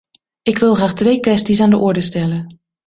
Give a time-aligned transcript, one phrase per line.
[0.41, 2.47] Ik wil graag twee kwesties aan de orde stellen.